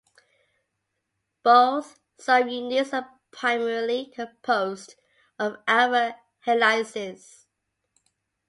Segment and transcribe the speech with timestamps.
[1.43, 4.95] Both subunits are primarily composed
[5.37, 7.45] of alpha helices.